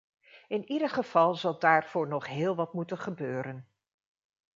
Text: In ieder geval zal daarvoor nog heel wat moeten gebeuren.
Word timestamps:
In 0.47 0.71
ieder 0.71 0.89
geval 0.89 1.35
zal 1.35 1.59
daarvoor 1.59 2.07
nog 2.07 2.27
heel 2.27 2.55
wat 2.55 2.73
moeten 2.73 2.97
gebeuren. 2.97 3.67